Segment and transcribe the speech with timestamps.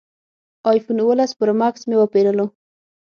[0.71, 2.45] ایفون اوولس پرو ماکس مې وپېرلو